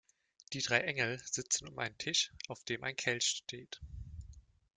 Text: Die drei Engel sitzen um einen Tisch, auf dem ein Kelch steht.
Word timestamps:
Die 0.53 0.63
drei 0.63 0.79
Engel 0.79 1.19
sitzen 1.19 1.67
um 1.67 1.77
einen 1.77 1.95
Tisch, 1.99 2.31
auf 2.47 2.63
dem 2.63 2.83
ein 2.83 2.95
Kelch 2.95 3.43
steht. 3.45 3.79